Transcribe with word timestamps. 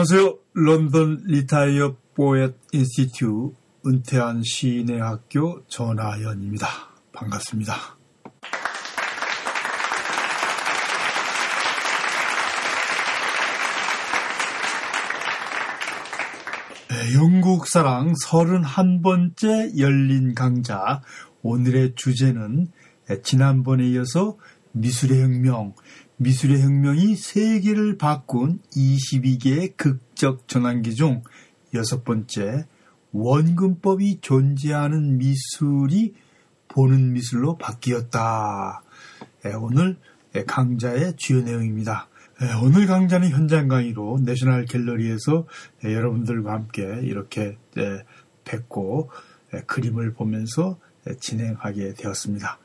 안녕하세요. 0.00 0.38
런던 0.54 1.24
Retired 1.26 1.96
Poet 2.14 2.54
Institute 2.70 3.52
은퇴한 3.84 4.44
시인의 4.44 5.00
학교 5.00 5.66
전하연입니다. 5.66 6.68
반갑습니다. 7.12 7.74
네, 16.90 17.14
영국 17.14 17.66
사랑 17.66 18.12
31번째 18.24 19.76
열린 19.80 20.32
강좌 20.36 21.02
오늘의 21.42 21.96
주제는 21.96 22.68
지난번에 23.24 23.88
이어서 23.88 24.36
미술의 24.72 25.22
혁명, 25.22 25.74
미술의 26.16 26.62
혁명이 26.62 27.16
세계를 27.16 27.96
바꾼 27.96 28.60
22개의 28.74 29.76
극적 29.76 30.48
전환기 30.48 30.94
중 30.94 31.22
여섯 31.74 32.04
번째 32.04 32.66
원근법이 33.12 34.20
존재하는 34.20 35.18
미술이 35.18 36.14
보는 36.68 37.12
미술로 37.12 37.56
바뀌었다. 37.56 38.82
예, 39.46 39.52
오늘 39.54 39.96
강좌의 40.46 41.16
주요 41.16 41.42
내용입니다. 41.42 42.08
예, 42.42 42.52
오늘 42.62 42.86
강좌는 42.86 43.30
현장 43.30 43.68
강의로 43.68 44.18
내셔널 44.22 44.66
갤러리에서 44.66 45.46
예, 45.84 45.94
여러분들과 45.94 46.52
함께 46.52 46.82
이렇게 47.02 47.56
뵙고 48.44 49.10
그림을 49.66 50.12
보면서 50.12 50.78
진행하게 51.20 51.94
되었습니다. 51.94 52.58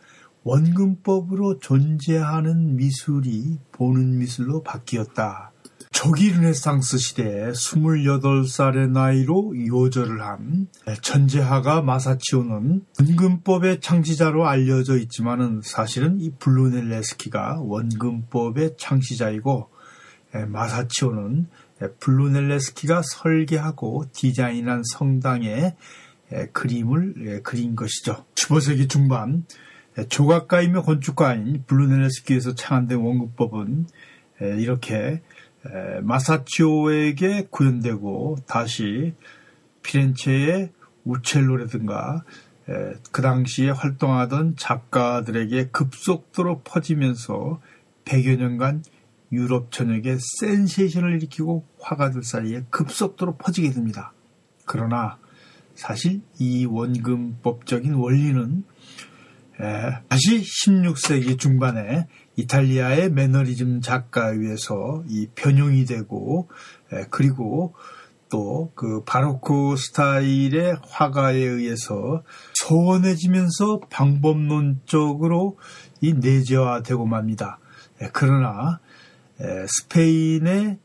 원근법으로 0.44 1.59
존재하는 1.59 2.75
미술이 2.75 3.59
보는 3.72 4.19
미술로 4.19 4.61
바뀌었다. 4.63 5.52
초기 5.91 6.31
르네상스 6.31 6.97
시대에 6.97 7.52
28살의 7.52 8.89
나이로 8.89 9.53
요절을 9.67 10.22
한 10.22 10.67
천재화가 11.02 11.83
마사치오는 11.83 12.85
원근법의 13.00 13.80
창시자로 13.80 14.47
알려져 14.47 14.97
있지만 14.97 15.61
사실은 15.63 16.19
이 16.19 16.31
브루넬레스키가 16.39 17.61
원근법의 17.61 18.75
창시자이고 18.78 19.69
마사치오는 20.47 21.47
브루넬레스키가 21.99 23.03
설계하고 23.03 24.05
디자인한 24.11 24.81
성당의 24.94 25.75
그림을 26.53 27.44
그린 27.44 27.75
것이죠. 27.75 28.25
15세기 28.33 28.89
중반 28.89 29.45
조각가이며 30.09 30.83
건축가인 30.83 31.63
블루넬레스키에서 31.67 32.55
창안된 32.55 32.99
원근법은 32.99 33.88
이렇게 34.58 35.22
마사치오에게 36.02 37.47
구현되고 37.50 38.38
다시 38.47 39.13
피렌체의 39.83 40.72
우첼로라든가 41.05 42.23
그 43.11 43.22
당시에 43.22 43.69
활동하던 43.69 44.55
작가들에게 44.58 45.69
급속도로 45.69 46.61
퍼지면서 46.61 47.61
100여 48.05 48.38
년간 48.38 48.83
유럽 49.31 49.72
전역에 49.72 50.17
센세이션을 50.39 51.16
일으키고 51.17 51.66
화가들 51.80 52.23
사이에 52.23 52.63
급속도로 52.69 53.38
퍼지게 53.38 53.72
됩니다. 53.72 54.13
그러나 54.66 55.17
사실 55.75 56.22
이 56.39 56.66
원근법적인 56.66 57.94
원리는 57.95 58.63
다시 60.09 60.41
16세기 60.41 61.40
중반에 61.40 62.07
이탈리아의 62.35 63.12
매너리즘 63.12 63.81
작가에 63.81 64.34
의해서 64.35 65.03
이 65.07 65.28
변형이 65.35 65.85
되고 65.85 66.50
그리고 67.09 67.73
또 68.29 68.72
그 68.75 69.03
바로크 69.06 69.75
스타일의 69.78 70.78
화가에 70.81 71.38
의해서 71.38 72.23
소원해지면서 72.56 73.81
방법론적으로 73.90 75.57
이 76.02 76.13
내재화되고 76.13 77.06
맙니다. 77.06 77.59
그러나 78.12 78.79
스페인의 79.68 80.79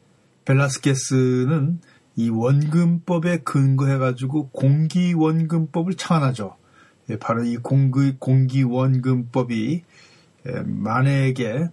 벨라스케스는 0.45 1.81
이 2.17 2.31
원근법에 2.31 3.39
근거해 3.39 3.99
가지고 3.99 4.51
공기원근법을 4.51 5.95
창안하죠. 5.95 6.57
바로 7.21 7.45
이 7.45 7.57
공기, 7.57 8.17
공기원근법이 8.19 9.83
만에게 10.65 11.69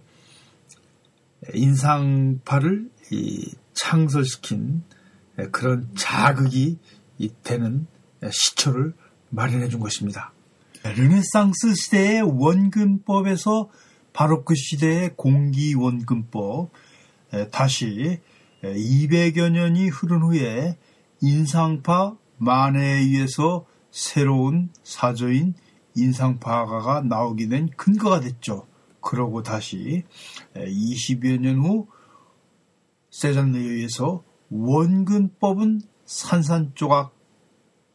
인상파를 1.52 2.90
창설시킨 3.74 4.82
그런 5.52 5.88
자극이 5.96 6.78
되는 7.42 7.86
시초를 8.30 8.94
마련해 9.30 9.68
준 9.68 9.80
것입니다. 9.80 10.32
르네상스 10.82 11.74
시대의 11.74 12.22
원근법에서 12.22 13.68
바로 14.12 14.44
그 14.44 14.54
시대의 14.54 15.14
공기원근법 15.16 16.70
다시 17.50 18.20
200여 18.62 19.50
년이 19.50 19.88
흐른 19.88 20.22
후에 20.22 20.78
인상파 21.20 22.16
만해에 22.38 23.00
의해서 23.00 23.66
새로운 23.90 24.70
사조인 24.82 25.54
인상파가가 25.94 27.02
나오게 27.02 27.48
된 27.48 27.68
근거가 27.76 28.20
됐죠. 28.20 28.66
그러고 29.00 29.42
다시 29.42 30.04
20여 30.54 31.40
년 31.40 31.60
후 31.60 31.86
세잔느에 33.10 33.62
의해서 33.62 34.22
원근법은 34.50 35.80
산산조각 36.04 37.14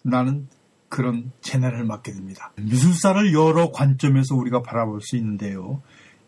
나는 0.03 0.47
그런 0.89 1.31
재난을 1.41 1.85
맞게 1.85 2.11
됩니다. 2.11 2.51
미술사를 2.57 3.33
여러 3.33 3.71
관점에서 3.71 4.35
우리가 4.35 4.61
바라볼 4.61 5.01
수 5.01 5.15
있는데요. 5.15 5.81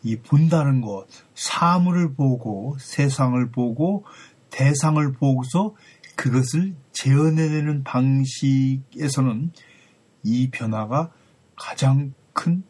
이 0.04 0.18
본다는 0.18 0.82
것, 0.82 1.08
사물을 1.34 2.14
보고 2.14 2.78
세상을 2.80 3.52
보고 3.52 4.06
대상을 4.52 5.12
보고서 5.14 5.76
그것을 6.16 6.76
재현해내는 6.92 7.84
방식에서는 7.84 9.52
이 10.24 10.50
변화가 10.50 11.12
가장 11.56 12.14
큰 12.34 12.64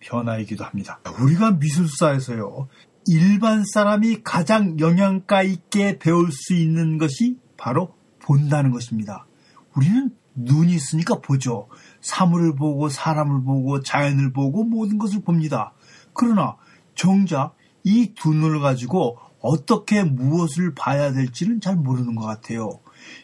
변화이기도 0.00 0.64
합니다. 0.64 1.00
우리가 1.20 1.52
미술사에서요, 1.52 2.68
일반 3.06 3.64
사람이 3.64 4.22
가장 4.22 4.78
영양가 4.78 5.42
있게 5.42 5.98
배울 5.98 6.30
수 6.30 6.54
있는 6.54 6.98
것이 6.98 7.38
바로 7.56 7.94
본다는 8.20 8.70
것입니다. 8.70 9.26
우리는 9.74 10.10
눈이 10.34 10.72
있으니까 10.74 11.20
보죠. 11.20 11.68
사물을 12.00 12.54
보고 12.54 12.88
사람을 12.88 13.42
보고 13.42 13.80
자연을 13.80 14.32
보고 14.32 14.64
모든 14.64 14.98
것을 14.98 15.22
봅니다. 15.22 15.72
그러나 16.12 16.56
정작 16.94 17.56
이 17.84 18.12
두 18.14 18.34
눈을 18.34 18.60
가지고 18.60 19.18
어떻게 19.40 20.02
무엇을 20.04 20.74
봐야 20.74 21.12
될지는 21.12 21.60
잘 21.60 21.76
모르는 21.76 22.14
것 22.14 22.26
같아요. 22.26 22.80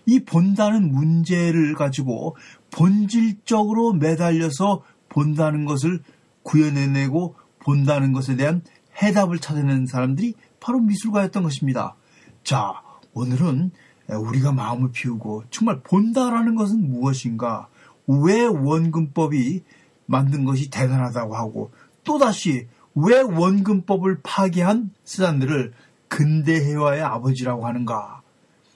이 0.07 0.21
본다는 0.21 0.93
문제를 0.93 1.75
가지고 1.75 2.37
본질적으로 2.71 3.93
매달려서 3.95 4.83
본다는 5.09 5.65
것을 5.65 6.01
구현해내고 6.43 7.35
본다는 7.61 8.13
것에 8.13 8.37
대한 8.37 8.63
해답을 9.03 9.39
찾아내는 9.39 9.87
사람들이 9.87 10.35
바로 10.61 10.81
미술가였던 10.81 11.43
것입니다. 11.43 11.95
자, 12.43 12.83
오늘은 13.13 13.71
우리가 14.09 14.53
마음을 14.53 14.91
비우고 14.93 15.45
정말 15.51 15.81
본다라는 15.81 16.55
것은 16.55 16.91
무엇인가? 16.91 17.69
왜 18.07 18.45
원근법이 18.45 19.63
만든 20.07 20.45
것이 20.45 20.69
대단하다고 20.69 21.35
하고 21.35 21.73
또다시 22.05 22.69
왜 22.95 23.21
원근법을 23.21 24.21
파괴한 24.23 24.91
스잔들을 25.05 25.73
근대회화의 26.09 27.03
아버지라고 27.03 27.67
하는가? 27.67 28.23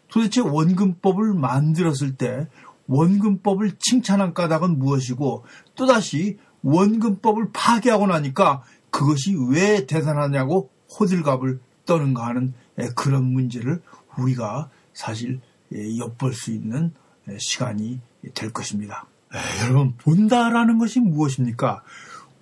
도대체 0.09 0.41
원근법을 0.41 1.35
만들었을 1.35 2.17
때 2.17 2.49
원근법을 2.87 3.73
칭찬한 3.79 4.35
까닭은 4.35 4.79
무엇이고 4.79 5.45
또다시 5.75 6.39
원근법을 6.63 7.51
파괴하고 7.53 8.07
나니까 8.07 8.63
그것이 8.91 9.37
왜 9.51 9.87
대단하냐고 9.87 10.71
호들갑을 10.99 11.61
떠는가 11.85 12.27
하는 12.27 12.55
그런 12.97 13.25
문제를 13.25 13.83
우리가 14.17 14.71
사실 14.95 15.41
엿볼 15.73 16.33
수 16.33 16.51
있는 16.51 16.93
시간이 17.39 18.01
될 18.35 18.53
것입니다. 18.53 19.07
여러분 19.63 19.95
본다라는 19.99 20.79
것이 20.79 21.01
무엇입니까? 21.01 21.83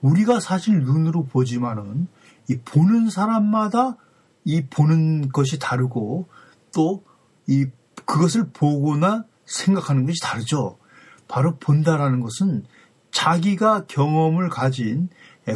우리가 0.01 0.39
사실 0.41 0.81
눈으로 0.81 1.25
보지만은 1.27 2.07
이 2.49 2.59
보는 2.59 3.11
사람마다 3.11 3.97
이 4.45 4.67
보는 4.67 5.31
것이 5.31 5.59
다르고 5.59 6.29
또 6.73 7.03
이 7.47 7.67
그것을 8.05 8.51
보거나 8.53 9.25
생각하는 9.45 10.07
것이 10.07 10.21
다르죠. 10.23 10.79
바로 11.29 11.57
본다라는 11.59 12.21
것은 12.21 12.65
자기가 13.11 13.87
경험을 13.87 14.49
가진 14.49 15.09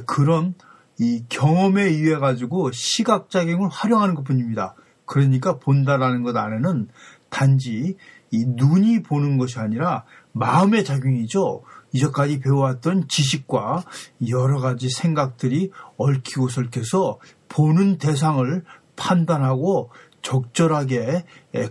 그런 0.07 0.55
이 0.99 1.25
경험에 1.29 1.85
의해 1.85 2.17
가지고 2.17 2.71
시각작용을 2.73 3.69
활용하는 3.69 4.15
것 4.15 4.25
뿐입니다. 4.25 4.75
그러니까 5.05 5.59
본다라는 5.59 6.23
것 6.23 6.37
안에는 6.37 6.89
단지 7.29 7.97
이 8.31 8.45
눈이 8.47 9.03
보는 9.03 9.39
것이 9.39 9.59
아니라 9.59 10.05
마음의 10.33 10.85
작용이죠. 10.85 11.63
이제까지 11.93 12.41
배워왔던 12.41 13.09
지식과 13.09 13.85
여러 14.29 14.61
가지 14.61 14.89
생각들이 14.89 15.73
얽히고 15.97 16.49
설켜서 16.49 17.19
보는 17.49 17.99
대상을 17.99 18.65
판단하고 18.95 19.91
적절하게 20.22 21.25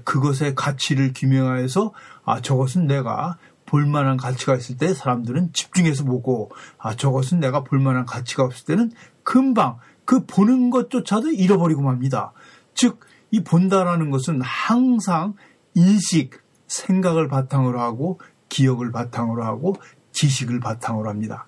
그것의 0.04 0.56
가치를 0.56 1.14
규명하여서 1.16 1.94
아 2.26 2.42
저것은 2.42 2.88
내가 2.88 3.38
볼만한 3.66 4.18
가치가 4.18 4.56
있을 4.56 4.78
때 4.78 4.94
사람들은 4.94 5.54
집중해서 5.54 6.04
보고 6.04 6.52
아 6.78 6.96
저것은 6.96 7.40
내가 7.40 7.64
볼만한 7.64 8.06
가치가 8.06 8.44
없을 8.44 8.66
때는 8.66 8.92
금방 9.24 9.78
그 10.06 10.26
보는 10.26 10.70
것조차도 10.72 11.30
잃어버리고 11.32 11.82
맙니다. 11.82 12.34
즉 12.74 13.10
이 13.32 13.44
본다라는 13.44 14.10
것은 14.10 14.42
항상 14.42 15.36
인식, 15.76 16.42
생각을 16.68 17.28
바탕으로 17.28 17.80
하고 17.80 18.20
기억을 18.50 18.92
바탕으로 18.92 19.44
하고 19.44 19.76
지식을 20.12 20.60
바탕으로 20.60 21.10
합니다. 21.10 21.46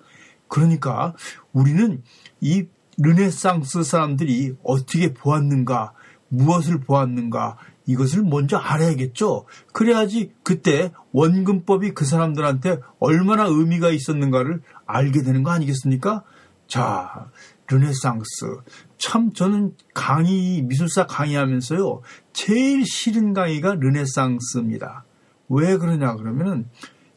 그러니까 0.48 1.14
우리는 1.52 2.02
이 2.40 2.66
르네상스 2.98 3.82
사람들이 3.82 4.56
어떻게 4.62 5.12
보았는가, 5.14 5.92
무엇을 6.32 6.80
보았는가, 6.80 7.58
이것을 7.86 8.22
먼저 8.22 8.56
알아야겠죠. 8.56 9.44
그래야지 9.72 10.32
그때 10.42 10.92
원근법이 11.12 11.92
그 11.92 12.04
사람들한테 12.04 12.78
얼마나 12.98 13.44
의미가 13.44 13.90
있었는가를 13.90 14.62
알게 14.86 15.22
되는 15.22 15.42
거 15.42 15.50
아니겠습니까? 15.50 16.22
자, 16.66 17.30
르네상스. 17.68 18.60
참 18.96 19.32
저는 19.32 19.74
강의, 19.94 20.62
미술사 20.62 21.06
강의하면서요. 21.06 22.00
제일 22.32 22.86
싫은 22.86 23.34
강의가 23.34 23.74
르네상스입니다. 23.74 25.04
왜 25.48 25.76
그러냐 25.76 26.14
그러면은 26.16 26.68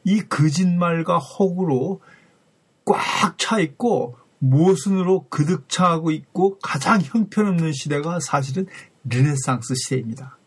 이 0.03 0.21
거짓말과 0.21 1.17
허구로 1.17 2.01
꽉 2.85 3.37
차 3.37 3.59
있고 3.59 4.17
모순으로 4.39 5.27
그득 5.29 5.69
차고 5.69 6.11
있고 6.11 6.57
가장 6.59 6.99
형편없는 7.01 7.73
시대가 7.73 8.19
사실은 8.19 8.65
르네상스 9.09 9.75
시대입니다. 9.75 10.37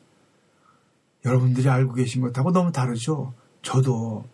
여러분들이 1.24 1.68
알고 1.68 1.94
계신 1.94 2.22
것하고 2.22 2.52
너무 2.52 2.72
다르죠. 2.72 3.34
저도 3.62 4.24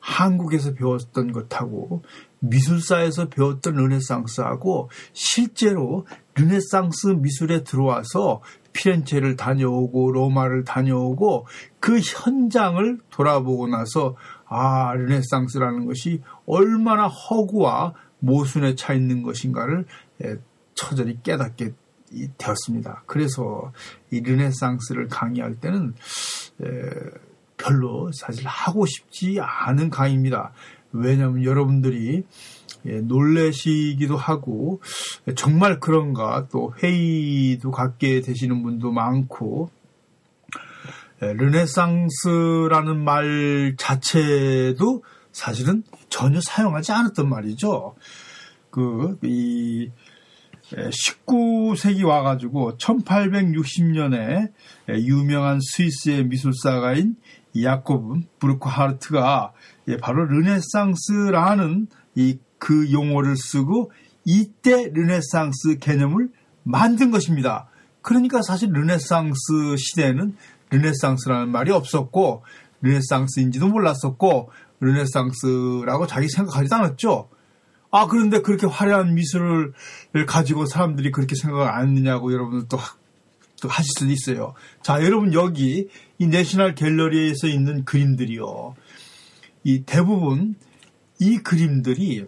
한국에서 0.00 0.74
배웠던 0.74 1.32
것하고 1.32 2.02
미술사에서 2.40 3.28
배웠던 3.30 3.74
르네상스하고 3.74 4.90
실제로 5.14 6.06
르네상스 6.34 7.06
미술에 7.20 7.64
들어와서 7.64 8.42
피렌체를 8.74 9.36
다녀오고 9.36 10.12
로마를 10.12 10.64
다녀오고 10.64 11.46
그 11.80 12.00
현장을 12.00 13.00
돌아보고 13.08 13.68
나서 13.68 14.16
아 14.46 14.92
르네상스라는 14.94 15.86
것이 15.86 16.20
얼마나 16.44 17.06
허구와 17.06 17.94
모순에 18.18 18.74
차 18.74 18.92
있는 18.92 19.22
것인가를 19.22 19.86
처절히 20.74 21.18
깨닫게 21.22 21.72
되었습니다. 22.38 23.02
그래서 23.06 23.72
이 24.10 24.20
르네상스를 24.20 25.08
강의할 25.08 25.56
때는 25.56 25.94
별로 27.56 28.10
사실 28.12 28.46
하고 28.46 28.86
싶지 28.86 29.38
않은 29.40 29.90
강의입니다. 29.90 30.52
왜냐하면 30.92 31.44
여러분들이 31.44 32.24
놀래시기도 32.82 34.16
하고 34.16 34.80
정말 35.36 35.80
그런가 35.80 36.46
또 36.50 36.74
회의도 36.82 37.70
갖게 37.70 38.20
되시는 38.20 38.62
분도 38.62 38.92
많고 38.92 39.70
르네상스라는 41.20 43.02
말 43.02 43.74
자체도 43.78 45.02
사실은 45.32 45.82
전혀 46.10 46.40
사용하지 46.40 46.92
않았던 46.92 47.28
말이죠. 47.28 47.96
그, 48.70 49.18
이, 49.22 49.90
19세기 50.74 52.04
와가지고 52.06 52.76
1860년에 52.78 54.52
유명한 54.88 55.60
스위스의 55.60 56.24
미술사가인 56.26 57.16
야코브 57.60 58.20
부르크하르트가 58.38 59.52
바로 60.00 60.24
르네상스라는 60.24 61.86
이 62.16 62.38
그 62.64 62.90
용어를 62.90 63.36
쓰고 63.36 63.92
이때 64.24 64.88
르네상스 64.90 65.80
개념을 65.80 66.30
만든 66.62 67.10
것입니다. 67.10 67.68
그러니까 68.00 68.40
사실 68.40 68.70
르네상스 68.72 69.76
시대에는 69.76 70.34
르네상스라는 70.70 71.50
말이 71.50 71.72
없었고 71.72 72.42
르네상스인지도 72.80 73.68
몰랐었고 73.68 74.50
르네상스라고 74.80 76.06
자기 76.06 76.28
생각하지도 76.30 76.74
않았죠. 76.74 77.28
아 77.94 78.06
그런데 78.06 78.40
그렇게 78.42 78.66
화려한 78.66 79.14
미술을 79.14 79.72
가지고 80.26 80.66
사람들이 80.66 81.12
그렇게 81.12 81.34
생각을 81.34 81.68
안 81.68 81.88
했느냐고 81.88 82.32
여러분들 82.32 82.68
또, 82.68 82.78
또 83.62 83.68
하실 83.68 83.90
수도 83.96 84.10
있어요. 84.10 84.54
자 84.82 85.02
여러분 85.04 85.32
여기 85.32 85.88
이 86.18 86.26
내셔널 86.26 86.74
갤러리에서 86.74 87.46
있는 87.46 87.84
그림들이요. 87.84 88.74
이 89.64 89.82
대부분 89.84 90.56
이 91.20 91.38
그림들이 91.38 92.26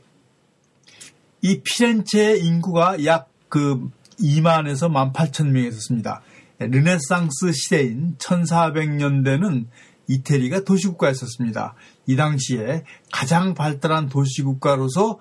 이 1.43 1.61
피렌체 1.63 2.37
인구가 2.37 3.05
약 3.05 3.29
그 3.49 3.89
2만에서 4.21 4.91
1만 4.91 5.13
8천 5.13 5.49
명이었습니다. 5.49 6.23
르네상스 6.59 7.53
시대인 7.53 8.17
1400년대는 8.19 9.67
이태리가 10.09 10.65
도시국가였었습니다. 10.65 11.75
이 12.07 12.17
당시에 12.17 12.85
가장 13.13 13.55
발달한 13.55 14.09
도시국가로서 14.09 15.21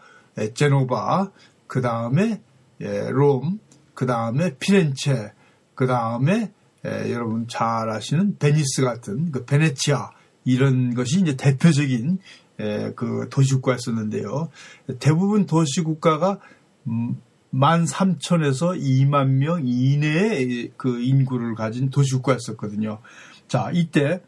제노바, 0.53 1.31
그 1.67 1.81
다음에 1.81 2.41
Rome, 2.79 3.59
그 3.93 4.05
다음에 4.05 4.55
피렌체, 4.57 5.31
그 5.73 5.87
다음에 5.87 6.51
여러분 6.83 7.47
잘 7.47 7.89
아시는 7.89 8.37
베니스 8.37 8.83
같은 8.83 9.31
그 9.31 9.45
베네치아 9.45 10.11
이런 10.43 10.93
것이 10.93 11.21
이제 11.21 11.35
대표적인 11.35 12.19
그 12.95 13.27
도시국가였었는데요. 13.31 14.49
대부분 14.99 15.45
도시국가가 15.45 16.39
13,000에서 17.53 18.75
음, 18.75 18.79
2만 18.79 19.27
명 19.27 19.67
이내의 19.67 20.71
그 20.77 21.01
인구를 21.01 21.55
가진 21.55 21.89
도시국가였었거든요. 21.89 22.99
자, 23.47 23.71
이때 23.73 24.21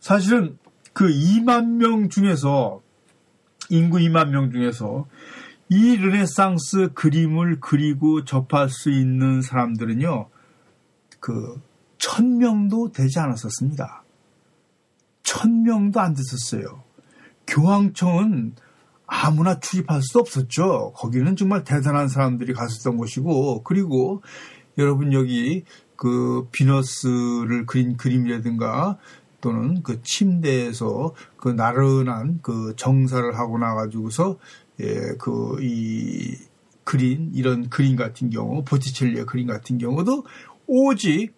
사실은 0.00 0.58
그 0.92 1.08
2만 1.08 1.76
명 1.76 2.08
중에서 2.08 2.80
인구 3.70 3.98
2만 3.98 4.30
명 4.30 4.50
중에서 4.50 5.06
이 5.68 5.96
르네상스 5.96 6.90
그림을 6.94 7.58
그리고 7.60 8.24
접할 8.24 8.68
수 8.68 8.90
있는 8.90 9.42
사람들은요, 9.42 10.28
그, 11.18 11.60
천 11.98 12.38
명도 12.38 12.92
되지 12.92 13.18
않았었습니다. 13.18 14.04
천 15.22 15.62
명도 15.64 15.98
안 15.98 16.14
됐었어요. 16.14 16.84
교황청은 17.48 18.54
아무나 19.06 19.58
출입할 19.58 20.02
수 20.02 20.18
없었죠. 20.18 20.92
거기는 20.94 21.34
정말 21.36 21.64
대단한 21.64 22.08
사람들이 22.08 22.52
갔었던 22.52 22.96
곳이고, 22.96 23.64
그리고 23.64 24.22
여러분 24.78 25.12
여기 25.12 25.64
그 25.96 26.48
비너스를 26.52 27.66
그린 27.66 27.96
그림이라든가 27.96 28.98
또는 29.46 29.84
그 29.84 30.02
침대에서 30.02 31.14
그 31.36 31.50
나른한 31.50 32.40
그 32.42 32.74
정사를 32.76 33.38
하고 33.38 33.58
나가지고서 33.58 34.38
예, 34.80 35.14
그 35.18 35.56
이 35.60 36.36
그린 36.82 37.30
이런 37.34 37.68
그림 37.68 37.96
같은 37.96 38.30
경우 38.30 38.64
보티첼리의 38.64 39.26
그림 39.26 39.46
같은 39.46 39.78
경우도 39.78 40.24
오직 40.66 41.34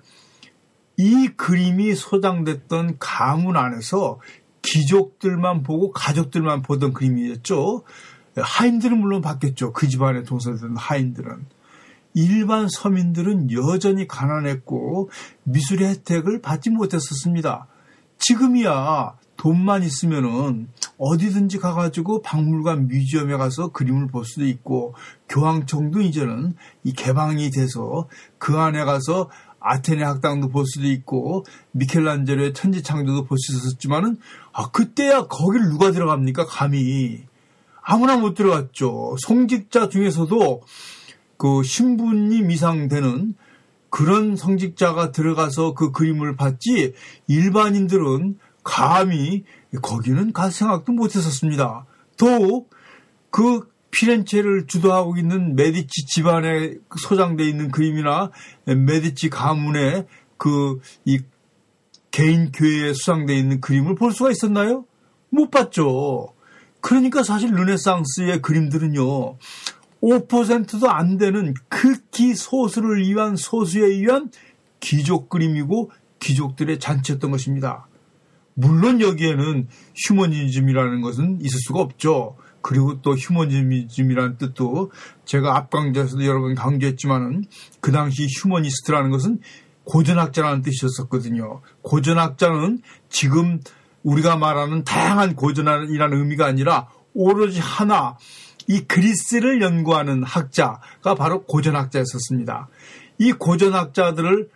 이 0.96 1.28
그림이 1.36 1.94
소장됐던 1.94 2.96
가문 2.98 3.56
안에서 3.56 4.20
귀족들만 4.62 5.62
보고 5.62 5.90
가족들만 5.92 6.62
보던 6.62 6.92
그림이었죠. 6.94 7.84
하인들은 8.36 8.98
물론 8.98 9.20
봤겠죠. 9.22 9.72
그 9.72 9.88
집안에 9.88 10.22
동서되던 10.22 10.76
하인들은. 10.76 11.46
일반 12.14 12.68
서민들은 12.68 13.50
여전히 13.52 14.08
가난했고 14.08 15.10
미술의 15.44 15.88
혜택을 15.88 16.42
받지 16.42 16.70
못했었습니다. 16.70 17.68
지금이야 18.18 19.16
돈만 19.36 19.82
있으면은 19.84 20.68
어디든지 20.98 21.58
가가지고 21.58 22.22
박물관 22.22 22.88
뮤지엄에 22.88 23.36
가서 23.36 23.68
그림을 23.68 24.08
볼 24.08 24.24
수도 24.24 24.44
있고 24.44 24.94
교황청도 25.28 26.00
이제는 26.00 26.54
이 26.82 26.92
개방이 26.92 27.50
돼서 27.50 28.08
그 28.38 28.58
안에 28.58 28.84
가서 28.84 29.30
아테네 29.60 30.02
학당도 30.02 30.48
볼 30.48 30.66
수도 30.66 30.86
있고 30.86 31.44
미켈란젤로의 31.72 32.54
천지창조도 32.54 33.24
볼 33.24 33.38
수 33.38 33.56
있었지만은 33.56 34.18
아 34.52 34.70
그때야 34.70 35.26
거길 35.26 35.62
누가 35.68 35.90
들어갑니까 35.92 36.46
감히? 36.46 37.24
아무나 37.82 38.16
못 38.16 38.34
들어갔죠. 38.34 39.16
송직자 39.18 39.88
중에서도 39.88 40.62
그 41.38 41.62
신부님 41.62 42.50
이상 42.50 42.88
되는 42.88 43.34
그 43.90 44.04
그런 44.04 44.36
성직자가 44.36 45.12
들어가서 45.12 45.74
그 45.74 45.92
그림을 45.92 46.36
봤지 46.36 46.94
일반인들은 47.26 48.38
감히 48.62 49.44
거기는 49.82 50.32
갈 50.32 50.50
생각도 50.50 50.92
못했었습니다. 50.92 51.86
더욱 52.16 52.70
그 53.30 53.68
피렌체를 53.90 54.66
주도하고 54.66 55.16
있는 55.16 55.56
메디치 55.56 56.06
집안에 56.06 56.74
소장되어 56.96 57.46
있는 57.46 57.70
그림이나 57.70 58.30
메디치 58.66 59.30
가문의 59.30 60.06
그 60.36 60.78
이 61.04 61.20
개인 62.10 62.50
교회에 62.50 62.94
수상되어 62.94 63.36
있는 63.36 63.60
그림을 63.60 63.94
볼 63.94 64.12
수가 64.12 64.30
있었나요? 64.30 64.84
못 65.30 65.50
봤죠. 65.50 66.34
그러니까 66.80 67.22
사실 67.22 67.50
르네상스의 67.50 68.42
그림들은요. 68.42 69.36
5%도 70.02 70.90
안 70.90 71.16
되는 71.16 71.54
극히 71.68 72.34
소수를 72.34 73.00
위한 73.00 73.36
소수에 73.36 73.84
의한 73.84 74.30
귀족 74.80 75.28
그림이고 75.28 75.90
귀족들의 76.20 76.78
잔치였던 76.78 77.30
것입니다. 77.30 77.88
물론 78.54 79.00
여기에는 79.00 79.68
휴머니즘이라는 79.94 81.00
것은 81.00 81.38
있을 81.40 81.58
수가 81.66 81.80
없죠. 81.80 82.36
그리고 82.60 83.00
또 83.02 83.14
휴머니즘이라는 83.14 84.36
뜻도 84.38 84.90
제가 85.24 85.56
앞강좌에서도 85.56 86.24
여러 86.24 86.40
번 86.40 86.54
강조했지만은 86.54 87.44
그 87.80 87.92
당시 87.92 88.26
휴머니스트라는 88.28 89.10
것은 89.10 89.40
고전학자라는 89.84 90.62
뜻이었었거든요. 90.62 91.62
고전학자는 91.82 92.82
지금 93.08 93.60
우리가 94.02 94.36
말하는 94.36 94.84
다양한 94.84 95.34
고전이라는 95.34 96.18
의미가 96.18 96.46
아니라 96.46 96.88
오로지 97.14 97.60
하나 97.60 98.16
이 98.68 98.82
그리스를 98.82 99.60
연구하는 99.62 100.22
학자가 100.22 101.14
바로 101.16 101.42
고전학자였었습니다. 101.44 102.68
이 103.18 103.32
고전학자들을 103.32 104.50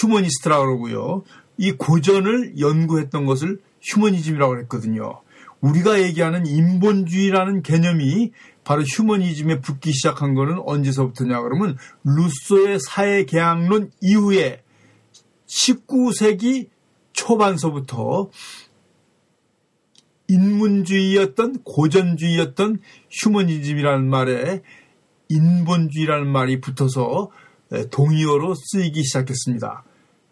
휴머니스트라고 0.00 0.64
그러고요. 0.64 1.24
이 1.58 1.72
고전을 1.72 2.58
연구했던 2.58 3.26
것을 3.26 3.60
휴머니즘이라고 3.82 4.58
했거든요. 4.60 5.20
우리가 5.60 6.00
얘기하는 6.02 6.46
인본주의라는 6.46 7.62
개념이 7.62 8.32
바로 8.64 8.82
휴머니즘에 8.82 9.60
붙기 9.60 9.92
시작한 9.92 10.34
것은 10.34 10.60
언제서부터냐 10.64 11.40
그러면 11.42 11.76
루소의 12.04 12.78
사회 12.80 13.24
계약론 13.24 13.90
이후에 14.00 14.62
19세기 15.46 16.68
초반서부터 17.12 18.30
인문주의였던 20.28 21.62
고전주의였던 21.64 22.80
휴머니즘이라는 23.10 24.08
말에 24.08 24.62
인본주의라는 25.28 26.26
말이 26.26 26.60
붙어서 26.60 27.30
동의어로 27.90 28.54
쓰이기 28.54 29.02
시작했습니다. 29.02 29.84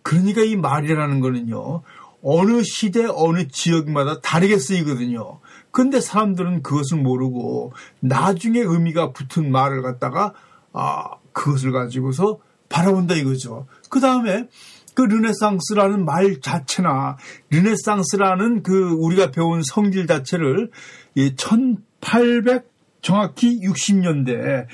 그러니까 0.02 0.42
이 0.42 0.56
말이라는 0.56 1.20
거는요. 1.20 1.82
어느 2.22 2.62
시대 2.62 3.04
어느 3.08 3.48
지역마다 3.48 4.20
다르게 4.20 4.58
쓰이거든요. 4.58 5.40
근데 5.70 6.00
사람들은 6.00 6.62
그것을 6.62 6.98
모르고 6.98 7.72
나중에 8.00 8.60
의미가 8.60 9.12
붙은 9.12 9.50
말을 9.50 9.82
갖다가 9.82 10.32
아 10.72 11.16
그것을 11.32 11.72
가지고서 11.72 12.38
바라본다 12.68 13.14
이거죠. 13.16 13.66
그 13.88 14.00
다음에 14.00 14.48
그 14.94 15.02
르네상스라는 15.02 16.04
말 16.04 16.40
자체나 16.40 17.16
르네상스라는 17.50 18.62
그 18.62 18.90
우리가 18.98 19.30
배운 19.30 19.62
성질 19.62 20.06
자체를 20.06 20.70
이1800 21.16 22.64
정확히 23.00 23.60
60년대 23.60 24.66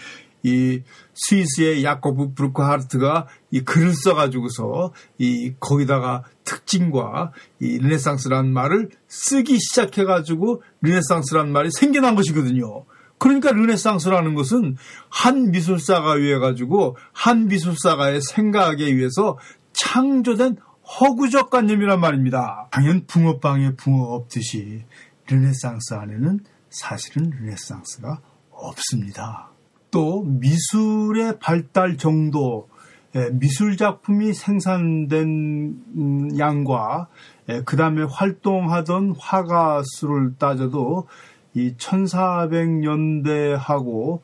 이 0.44 0.82
스위스의 1.14 1.84
야코브 1.84 2.34
브루크하르트가 2.34 3.26
이 3.50 3.62
글을 3.62 3.92
써가지고서 3.92 4.92
이 5.18 5.54
거기다가 5.58 6.22
특징과 6.44 7.32
이 7.60 7.78
르네상스라는 7.78 8.52
말을 8.52 8.90
쓰기 9.08 9.58
시작해가지고 9.58 10.62
르네상스라는 10.82 11.52
말이 11.52 11.70
생겨난 11.72 12.14
것이거든요. 12.14 12.84
그러니까 13.18 13.50
르네상스라는 13.50 14.34
것은 14.34 14.76
한 15.08 15.50
미술사가에 15.50 16.12
의해 16.12 16.38
가지고 16.38 16.96
한 17.12 17.48
미술사가의 17.48 18.20
생각에 18.22 18.84
의해서 18.84 19.38
창조된 19.80 20.56
허구적 21.00 21.50
관념이란 21.50 22.00
말입니다. 22.00 22.68
당연 22.70 23.04
붕어빵에 23.06 23.76
붕어 23.76 24.14
없듯이 24.14 24.84
르네상스 25.28 25.94
안에는 25.94 26.40
사실은 26.70 27.30
르네상스가 27.30 28.20
없습니다. 28.50 29.50
또 29.90 30.22
미술의 30.24 31.38
발달 31.38 31.96
정도, 31.96 32.68
예, 33.14 33.30
미술 33.30 33.76
작품이 33.76 34.34
생산된 34.34 35.84
음, 35.96 36.38
양과 36.38 37.08
예, 37.48 37.62
그 37.64 37.76
다음에 37.76 38.02
활동하던 38.02 39.14
화가 39.18 39.82
수를 39.84 40.34
따져도 40.38 41.06
이 41.54 41.74
1400년대하고 41.76 44.20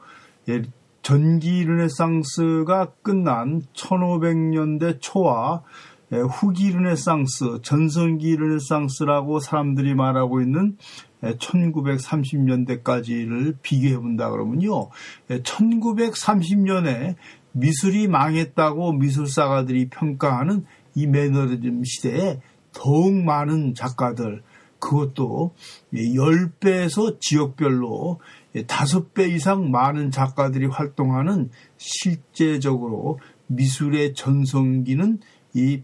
예, 0.48 0.62
전기 1.04 1.62
르네상스가 1.64 2.94
끝난 3.02 3.62
1500년대 3.74 5.00
초와 5.02 5.62
후기 6.10 6.72
르네상스, 6.72 7.60
전성기 7.62 8.34
르네상스라고 8.36 9.40
사람들이 9.40 9.94
말하고 9.94 10.40
있는 10.40 10.78
1930년대까지를 11.22 13.56
비교해 13.60 13.98
본다 13.98 14.30
그러면요. 14.30 14.88
1930년에 15.28 17.16
미술이 17.52 18.08
망했다고 18.08 18.94
미술사가들이 18.94 19.90
평가하는 19.90 20.64
이 20.94 21.06
매너리즘 21.06 21.84
시대에 21.84 22.40
더욱 22.72 23.12
많은 23.12 23.74
작가들, 23.74 24.42
그것도 24.78 25.54
10배에서 25.92 27.20
지역별로 27.20 28.20
5배 28.54 29.32
이상 29.32 29.70
많은 29.70 30.10
작가들이 30.10 30.66
활동하는 30.66 31.50
실제적으로 31.76 33.18
미술의 33.48 34.14
전성기는 34.14 35.18
이 35.54 35.82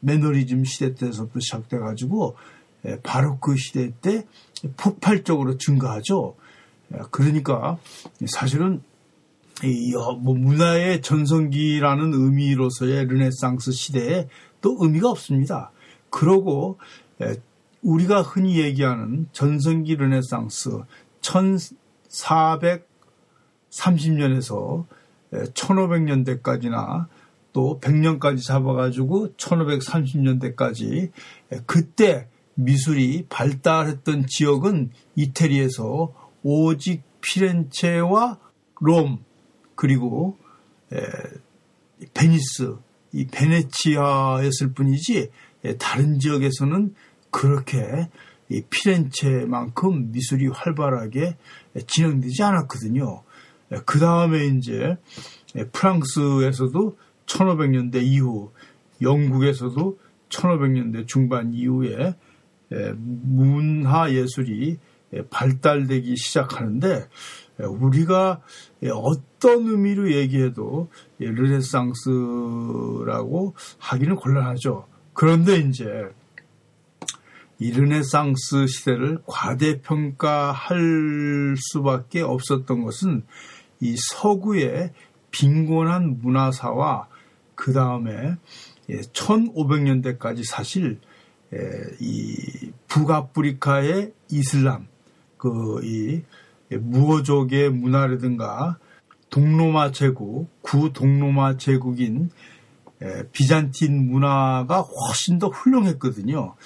매너리즘 0.00 0.64
시대 0.64 0.94
때서부터 0.94 1.40
시작돼 1.40 1.78
가지고 1.78 2.36
바로 3.02 3.38
그 3.38 3.56
시대 3.56 3.92
때 4.00 4.26
폭발적으로 4.76 5.56
증가하죠. 5.56 6.34
그러니까 7.10 7.78
사실은 8.26 8.82
뭐 10.20 10.34
문화의 10.34 11.02
전성기라는 11.02 12.14
의미로서의 12.14 13.06
르네상스 13.06 13.72
시대에 13.72 14.28
또 14.60 14.76
의미가 14.80 15.10
없습니다. 15.10 15.70
그러고 16.10 16.78
우리가 17.82 18.22
흔히 18.22 18.58
얘기하는 18.60 19.28
전성기 19.32 19.96
르네상스 19.96 20.70
1430년에서 22.08 24.86
1500년대까지나 25.32 27.06
또 27.52 27.78
100년까지 27.80 28.44
잡아가지고 28.44 29.34
1530년대까지 29.36 31.12
그때 31.66 32.28
미술이 32.54 33.26
발달했던 33.28 34.26
지역은 34.26 34.90
이태리에서 35.14 36.12
오직 36.42 37.02
피렌체와 37.20 38.38
Rome 38.80 39.24
그리고 39.74 40.38
에, 40.92 40.98
베니스 42.14 42.76
이 43.12 43.26
베네치아였을 43.26 44.72
뿐이지 44.74 45.30
다른 45.78 46.18
지역에서는 46.18 46.94
그렇게 47.30 48.08
이 48.50 48.62
피렌체만큼 48.70 50.12
미술이 50.12 50.48
활발하게 50.48 51.36
진행되지 51.86 52.42
않았거든요. 52.42 53.22
그 53.84 53.98
다음에 53.98 54.46
이제 54.46 54.96
프랑스에서도 55.72 56.96
1500년대 57.26 58.02
이후, 58.02 58.50
영국에서도 59.02 59.98
1500년대 60.30 61.06
중반 61.06 61.52
이후에 61.52 62.14
문화 62.96 64.12
예술이 64.12 64.78
발달되기 65.30 66.16
시작하는데 66.16 67.08
우리가 67.58 68.40
어떤 68.92 69.66
의미로 69.66 70.12
얘기해도 70.12 70.90
르네상스라고 71.18 72.04
하기는 73.78 74.16
곤란하죠. 74.16 74.86
그런데 75.12 75.56
이제 75.56 75.84
이 77.60 77.72
르네상스 77.72 78.66
시대를 78.66 79.22
과대평가할 79.26 80.76
수밖에 81.56 82.20
없었던 82.20 82.84
것은 82.84 83.24
이 83.80 83.96
서구의 83.96 84.92
빈곤한 85.30 86.20
문화사와 86.20 87.08
그 87.54 87.72
다음에 87.72 88.36
1500년대까지 88.88 90.44
사실 90.44 91.00
이 92.00 92.70
북아프리카의 92.88 94.12
이슬람, 94.30 94.86
그 95.36 95.80
이 95.82 96.22
무어족의 96.70 97.70
문화라든가 97.70 98.78
동로마 99.30 99.90
제국, 99.92 100.50
구 100.62 100.92
동로마 100.92 101.56
제국인 101.56 102.30
비잔틴 103.32 104.10
문화가 104.10 104.80
훨씬 104.80 105.38
더 105.38 105.48
훌륭했거든요. 105.48 106.56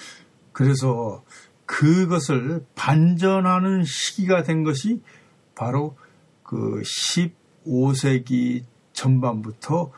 그래서 0.53 1.23
그것을 1.65 2.65
반전하는 2.75 3.83
시기가 3.83 4.43
된 4.43 4.63
것이 4.63 5.01
바로 5.55 5.97
그 6.43 6.81
15세기 7.65 8.63
전반부터 8.93 9.91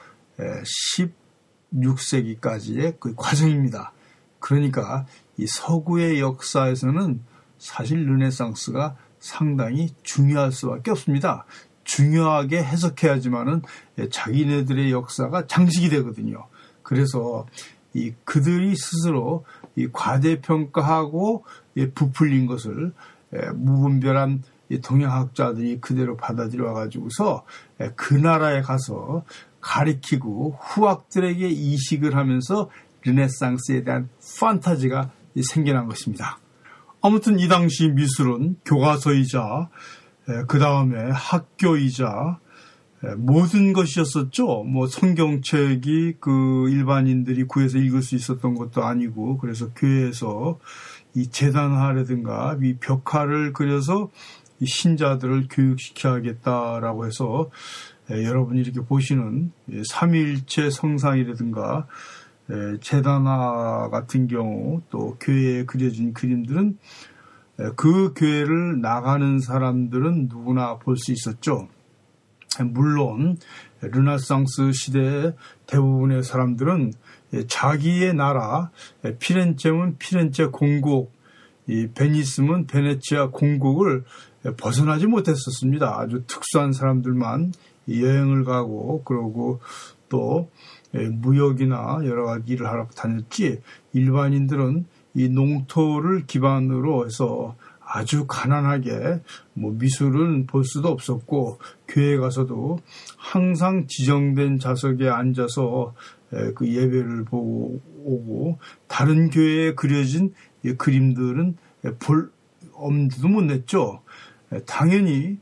16세기까지의 1.73 2.99
그 2.99 3.13
과정입니다. 3.15 3.91
그러니까 4.39 5.05
이 5.37 5.45
서구의 5.47 6.19
역사에서는 6.19 7.21
사실 7.57 8.05
르네상스가 8.05 8.95
상당히 9.19 9.89
중요할 10.03 10.51
수밖에 10.51 10.91
없습니다. 10.91 11.45
중요하게 11.83 12.63
해석해야지만은 12.63 13.61
자기네들의 14.11 14.91
역사가 14.91 15.47
장식이 15.47 15.89
되거든요. 15.89 16.47
그래서 16.83 17.45
이 17.93 18.13
그들이 18.23 18.75
스스로 18.75 19.45
이 19.75 19.87
과대평가하고 19.91 21.43
부풀린 21.93 22.45
것을 22.47 22.93
무분별한 23.55 24.43
동양학자들이 24.83 25.79
그대로 25.79 26.17
받아들여 26.17 26.73
가지고서 26.73 27.45
그 27.95 28.13
나라에 28.13 28.61
가서 28.61 29.23
가리키고 29.61 30.57
후학들에게 30.59 31.47
이식을 31.47 32.15
하면서 32.15 32.69
르네상스에 33.03 33.83
대한 33.83 34.09
판타지가 34.39 35.11
생겨난 35.51 35.87
것입니다. 35.87 36.39
아무튼 37.01 37.39
이 37.39 37.47
당시 37.47 37.89
미술은 37.89 38.57
교과서이자 38.65 39.69
그 40.47 40.57
다음에 40.57 41.11
학교이자 41.11 42.39
모든 43.17 43.73
것이었었죠. 43.73 44.63
뭐 44.63 44.87
성경책이 44.87 46.15
그 46.19 46.69
일반인들이 46.69 47.43
구해서 47.43 47.77
읽을 47.77 48.01
수 48.01 48.15
있었던 48.15 48.55
것도 48.55 48.83
아니고 48.83 49.37
그래서 49.37 49.71
교회에서 49.73 50.59
이 51.13 51.27
재단화라든가 51.29 52.57
이 52.63 52.77
벽화를 52.77 53.53
그려서 53.53 54.09
이 54.59 54.65
신자들을 54.65 55.47
교육시켜야겠다라고 55.51 57.05
해서 57.05 57.51
여러분이 58.09 58.61
이렇게 58.61 58.81
보시는 58.81 59.51
삼일체 59.85 60.69
성상이라든가 60.69 61.87
재단화 62.81 63.89
같은 63.91 64.27
경우 64.27 64.81
또 64.89 65.17
교회에 65.19 65.65
그려진 65.65 66.13
그림들은 66.13 66.77
그 67.75 68.13
교회를 68.13 68.81
나가는 68.81 69.39
사람들은 69.39 70.27
누구나 70.29 70.77
볼 70.77 70.97
수 70.97 71.11
있었죠. 71.11 71.67
물론 72.63 73.37
르네상스 73.81 74.71
시대의 74.71 75.33
대부분의 75.67 76.23
사람들은 76.23 76.93
자기의 77.47 78.13
나라 78.13 78.71
피렌체면 79.19 79.97
피렌체 79.97 80.45
공국, 80.45 81.13
이 81.67 81.87
베니스면 81.93 82.67
베네치아 82.67 83.29
공국을 83.31 84.03
벗어나지 84.57 85.07
못했었습니다. 85.07 85.99
아주 85.99 86.23
특수한 86.27 86.71
사람들만 86.71 87.53
여행을 87.89 88.43
가고 88.43 89.03
그러고 89.03 89.59
또 90.09 90.49
무역이나 90.93 91.99
여러 92.05 92.25
가지 92.25 92.53
일을 92.53 92.67
하러 92.67 92.87
다녔지 92.95 93.61
일반인들은 93.93 94.85
이 95.15 95.29
농토를 95.29 96.25
기반으로 96.27 97.05
해서 97.05 97.55
아주 97.85 98.25
가난하게 98.27 99.21
뭐 99.53 99.71
미술은 99.71 100.47
볼 100.47 100.63
수도 100.63 100.89
없었고 100.89 101.59
교회 101.87 102.17
가서도 102.17 102.79
항상 103.15 103.85
지정된 103.87 104.59
좌석에 104.59 105.07
앉아서 105.07 105.93
그 106.55 106.67
예배를 106.67 107.25
보고 107.25 107.79
오고 108.03 108.59
다른 108.87 109.29
교회에 109.29 109.73
그려진 109.75 110.33
그림들은 110.77 111.57
볼 111.99 112.31
엄두도 112.73 113.27
못 113.27 113.41
냈죠. 113.41 114.01
당연히 114.65 115.37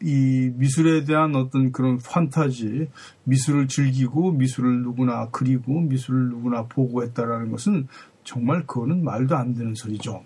이 0.00 0.50
미술에 0.54 1.04
대한 1.04 1.36
어떤 1.36 1.72
그런 1.72 1.98
판타지, 1.98 2.88
미술을 3.24 3.68
즐기고 3.68 4.32
미술을 4.32 4.82
누구나 4.82 5.28
그리고 5.30 5.80
미술을 5.80 6.30
누구나 6.30 6.64
보고 6.64 7.02
했다라는 7.02 7.50
것은 7.50 7.88
정말 8.24 8.64
그거는 8.66 9.04
말도 9.04 9.36
안 9.36 9.52
되는 9.54 9.74
소리죠. 9.74 10.22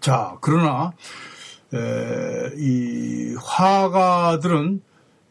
자, 0.00 0.36
그러나 0.40 0.92
에, 1.72 2.50
이 2.58 3.34
화가들은 3.40 4.82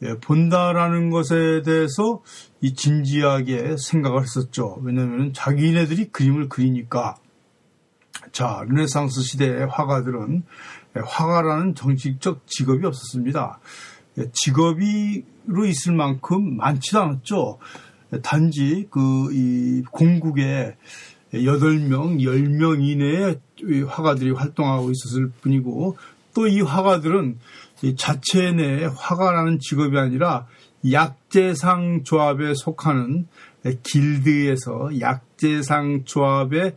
예, 0.04 0.18
본다라는 0.20 1.10
것에 1.12 1.62
대해서 1.64 2.22
이 2.60 2.74
진지하게 2.74 3.78
생각을 3.78 4.22
했었죠. 4.22 4.78
왜냐하면 4.82 5.32
자기네들이 5.34 6.10
그림을 6.10 6.50
그리니까. 6.50 7.16
자, 8.32 8.64
르네상스 8.68 9.22
시대의 9.22 9.68
화가들은 9.68 10.44
화가라는 10.96 11.76
정식적 11.76 12.48
직업이 12.48 12.86
없었습니다. 12.86 13.60
예, 14.18 14.26
직업이로 14.34 15.66
있을 15.66 15.94
만큼 15.94 16.58
많지도 16.58 17.02
않았죠. 17.02 17.60
단지 18.22 18.88
그 18.92 19.00
이 19.32 19.84
공국에 19.92 20.76
8명, 21.34 22.20
10명 22.20 22.88
이내에 22.88 23.40
화가들이 23.88 24.32
활동하고 24.32 24.92
있었을 24.92 25.30
뿐이고 25.42 25.98
또 26.34 26.48
이 26.48 26.62
화가들은 26.62 27.38
자체 27.98 28.52
내 28.52 28.86
화가라는 28.86 29.60
직업이 29.60 29.98
아니라 29.98 30.48
약재상 30.92 32.04
조합에 32.04 32.54
속하는 32.56 33.28
길드에서 33.84 35.00
약재상 35.00 36.04
조합에 36.06 36.76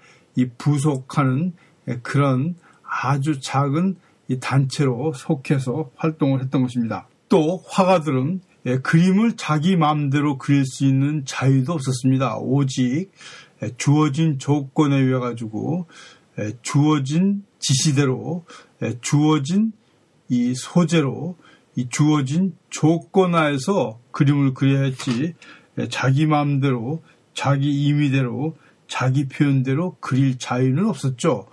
부속하는 0.58 1.54
그런 2.02 2.54
아주 2.82 3.40
작은 3.40 3.96
단체로 4.40 5.12
속해서 5.14 5.90
활동을 5.96 6.42
했던 6.42 6.62
것입니다. 6.62 7.08
또 7.28 7.62
화가들은 7.66 8.40
그림을 8.82 9.36
자기 9.36 9.76
마음대로 9.76 10.38
그릴 10.38 10.64
수 10.66 10.84
있는 10.84 11.24
자유도 11.24 11.72
없었습니다. 11.72 12.38
오직 12.38 13.10
주어진 13.78 14.38
조건에 14.38 14.96
의해 14.98 15.18
가지고 15.18 15.86
주어진 16.62 17.44
지시대로 17.58 18.44
주어진 19.00 19.72
이 20.28 20.54
소재로 20.54 21.36
이 21.76 21.88
주어진 21.88 22.56
조건하에서 22.70 23.98
그림을 24.10 24.54
그려야 24.54 24.82
했지 24.82 25.34
자기 25.90 26.26
마음대로 26.26 27.02
자기 27.34 27.84
임의대로 27.86 28.56
자기 28.88 29.28
표현대로 29.28 29.96
그릴 30.00 30.38
자유는 30.38 30.88
없었죠. 30.88 31.48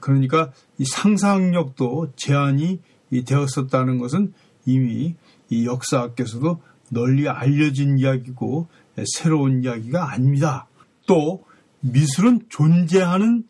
그러니까 0.00 0.52
이 0.78 0.84
상상력도 0.84 2.12
제한이 2.16 2.80
되었었다는 3.24 3.98
것은 3.98 4.32
이미 4.66 5.14
이 5.48 5.66
역사학께서도 5.66 6.60
널리 6.90 7.28
알려진 7.28 7.98
이야기고 7.98 8.68
새로운 9.14 9.62
이야기가 9.62 10.10
아닙니다. 10.10 10.66
또 11.06 11.44
미술은 11.80 12.46
존재하는 12.48 13.44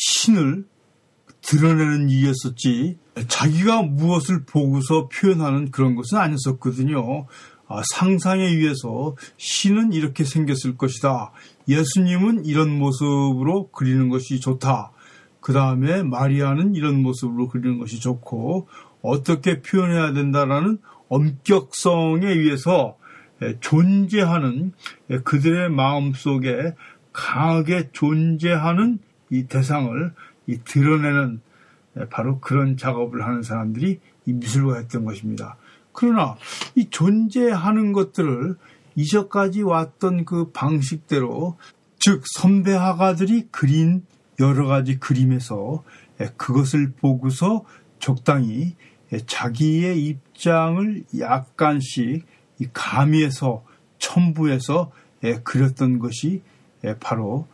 신을 0.00 0.64
드러내는 1.42 2.08
이였었지 2.08 2.98
자기가 3.28 3.82
무엇을 3.82 4.44
보고서 4.44 5.08
표현하는 5.08 5.70
그런 5.70 5.94
것은 5.94 6.18
아니었었거든요. 6.18 7.26
아, 7.68 7.82
상상에 7.94 8.44
의해서 8.44 9.14
신은 9.36 9.92
이렇게 9.92 10.24
생겼을 10.24 10.76
것이다. 10.76 11.32
예수님은 11.68 12.44
이런 12.44 12.70
모습으로 12.70 13.68
그리는 13.70 14.08
것이 14.08 14.40
좋다. 14.40 14.92
그 15.40 15.52
다음에 15.52 16.02
마리아는 16.02 16.74
이런 16.74 17.02
모습으로 17.02 17.48
그리는 17.48 17.78
것이 17.78 18.00
좋고 18.00 18.68
어떻게 19.02 19.62
표현해야 19.62 20.12
된다라는 20.12 20.78
엄격성에 21.08 22.26
의해서 22.26 22.96
존재하는 23.60 24.72
그들의 25.24 25.70
마음 25.70 26.12
속에 26.12 26.74
강하게 27.12 27.90
존재하는 27.92 28.98
이 29.30 29.44
대상을 29.44 30.12
이 30.46 30.58
드러내는 30.64 31.40
바로 32.10 32.40
그런 32.40 32.76
작업을 32.76 33.24
하는 33.24 33.42
사람들이 33.42 34.00
이 34.26 34.32
미술가였던 34.32 35.04
것입니다. 35.04 35.56
그러나 35.92 36.36
이 36.74 36.88
존재하는 36.90 37.92
것들을 37.92 38.56
이전까지 38.96 39.62
왔던 39.62 40.24
그 40.24 40.50
방식대로 40.52 41.56
즉 41.98 42.22
선배 42.36 42.72
화가들이 42.72 43.48
그린 43.50 44.04
여러 44.38 44.66
가지 44.66 44.98
그림에서 44.98 45.84
그것을 46.36 46.92
보고서 46.92 47.64
적당히 47.98 48.76
자기의 49.26 50.04
입장을 50.06 51.04
약간씩 51.18 52.26
가미해서 52.72 53.64
첨부해서 53.98 54.92
그렸던 55.44 55.98
것이 55.98 56.42
바로 57.00 57.48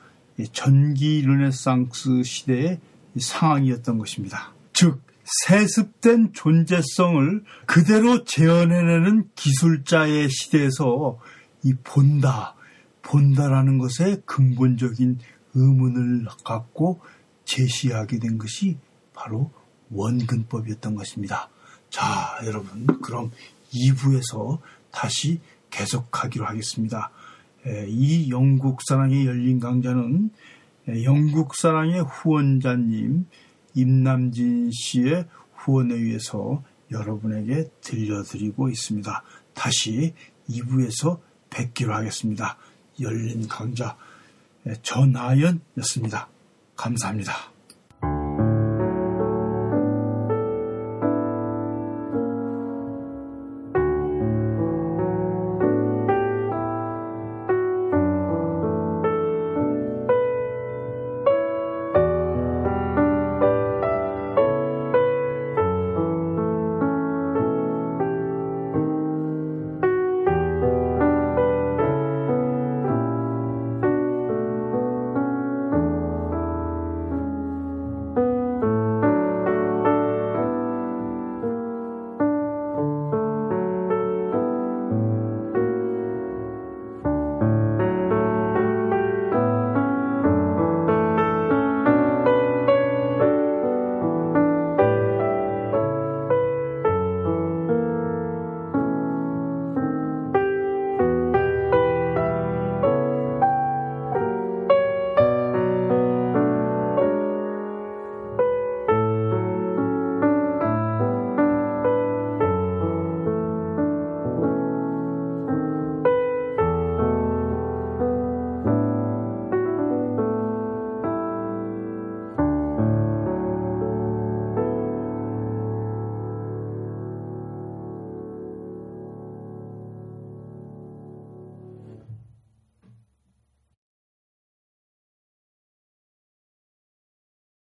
전기 0.52 1.22
르네상스 1.22 2.22
시대의 2.22 2.80
상황이었던 3.18 3.98
것입니다. 3.98 4.52
즉 4.72 5.00
세습된 5.46 6.32
존재성을 6.32 7.42
그대로 7.66 8.24
재현해내는 8.24 9.30
기술자의 9.34 10.28
시대에서 10.30 11.18
이 11.64 11.74
본다, 11.82 12.54
본다라는 13.02 13.78
것에 13.78 14.20
근본적인 14.24 15.18
의문을 15.54 16.26
갖고 16.44 17.00
제시하게 17.44 18.18
된 18.18 18.38
것이 18.38 18.76
바로 19.14 19.50
원근법이었던 19.90 20.94
것입니다. 20.94 21.48
자, 21.90 22.38
여러분, 22.44 22.86
그럼 23.00 23.30
2부에서 23.72 24.60
다시 24.90 25.40
계속하기로 25.70 26.44
하겠습니다. 26.46 27.10
이 27.88 28.30
영국 28.30 28.80
사랑의 28.82 29.26
열린 29.26 29.58
강좌는 29.58 30.30
영국 31.02 31.54
사랑의 31.54 32.02
후원자님 32.02 33.26
임남진 33.74 34.70
씨의 34.72 35.26
후원에 35.54 35.94
의해서 35.94 36.62
여러분에게 36.92 37.68
들려드리고 37.80 38.68
있습니다. 38.68 39.22
다시 39.54 40.14
2부에서 40.48 41.20
뵙기로 41.50 41.94
하겠습니다. 41.94 42.56
열린 43.00 43.48
강좌 43.48 43.96
전하연이었습니다. 44.82 46.28
감사합니다. 46.76 47.55